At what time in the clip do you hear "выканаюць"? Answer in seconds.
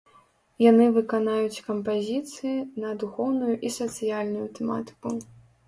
0.95-1.63